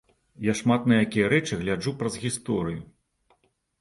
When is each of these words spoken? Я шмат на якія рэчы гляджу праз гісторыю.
Я 0.45 0.53
шмат 0.61 0.87
на 0.91 0.95
якія 1.03 1.29
рэчы 1.33 1.59
гляджу 1.61 1.95
праз 1.99 2.13
гісторыю. 2.25 2.81